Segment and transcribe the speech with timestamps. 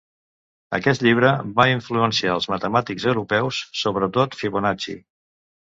[0.77, 5.03] Aquest llibre va influenciar els matemàtics europeus, sobretot Fibonacci.